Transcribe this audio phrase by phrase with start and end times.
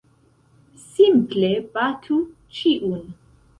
[0.93, 2.19] Simple batu
[2.61, 3.07] ĉiun!